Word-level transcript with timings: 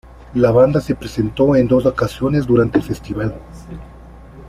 La 0.33 0.49
banda 0.49 0.81
se 0.81 0.95
presentó 0.95 1.55
en 1.55 1.67
dos 1.67 1.85
ocasiones 1.85 2.47
durante 2.47 2.79
el 2.79 2.83
festival. 2.83 3.35